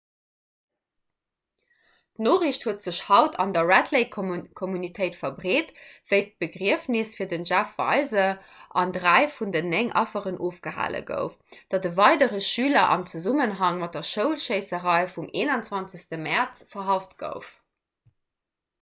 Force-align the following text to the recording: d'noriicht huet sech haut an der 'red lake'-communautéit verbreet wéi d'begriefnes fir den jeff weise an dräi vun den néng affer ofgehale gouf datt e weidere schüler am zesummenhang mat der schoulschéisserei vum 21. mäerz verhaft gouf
d'noriicht 2.27 2.63
huet 2.67 2.85
sech 2.85 3.01
haut 3.09 3.35
an 3.43 3.51
der 3.57 3.67
'red 3.71 3.91
lake'-communautéit 3.95 5.17
verbreet 5.19 5.69
wéi 6.13 6.21
d'begriefnes 6.31 7.11
fir 7.19 7.29
den 7.33 7.45
jeff 7.49 7.77
weise 7.83 8.25
an 8.85 8.95
dräi 8.97 9.19
vun 9.35 9.53
den 9.57 9.69
néng 9.75 9.93
affer 10.03 10.25
ofgehale 10.49 11.03
gouf 11.11 11.61
datt 11.75 11.87
e 11.91 11.93
weidere 12.01 12.43
schüler 12.49 12.87
am 12.97 13.05
zesummenhang 13.13 13.81
mat 13.85 13.99
der 13.99 14.09
schoulschéisserei 14.15 14.99
vum 15.17 15.29
21. 15.47 16.09
mäerz 16.27 16.67
verhaft 16.77 17.17
gouf 17.25 17.55